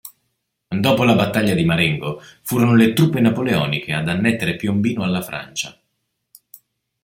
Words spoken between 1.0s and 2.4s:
la battaglia di Marengo